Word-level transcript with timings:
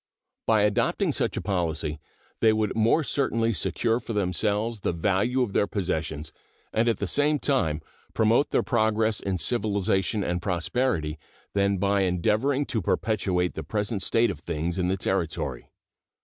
By 0.47 0.63
adopting 0.63 1.11
such 1.11 1.37
a 1.37 1.41
policy 1.41 1.99
they 2.39 2.51
would 2.53 2.75
more 2.75 3.03
certainly 3.03 3.53
secure 3.53 3.99
for 3.99 4.13
themselves 4.13 4.79
the 4.79 4.93
value 4.93 5.43
of 5.43 5.53
their 5.53 5.67
possessions, 5.67 6.31
and 6.73 6.89
at 6.89 6.97
the 6.97 7.05
same 7.05 7.37
time 7.37 7.83
promote 8.15 8.49
their 8.49 8.63
progress 8.63 9.19
in 9.19 9.37
civilization 9.37 10.23
and 10.23 10.41
prosperity, 10.41 11.19
than 11.53 11.77
by 11.77 12.01
endeavoring 12.01 12.65
to 12.65 12.81
perpetuate 12.81 13.53
the 13.53 13.61
present 13.63 14.01
state 14.01 14.31
of 14.31 14.39
things 14.39 14.79
in 14.79 14.87
the 14.87 14.97
Territory. 14.97 15.69